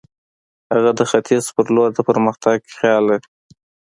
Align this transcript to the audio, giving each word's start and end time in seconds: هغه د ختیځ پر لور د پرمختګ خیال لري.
هغه 0.73 0.91
د 0.99 1.01
ختیځ 1.11 1.45
پر 1.55 1.65
لور 1.75 1.89
د 1.95 1.99
پرمختګ 2.09 2.57
خیال 2.77 3.03
لري. 3.09 3.29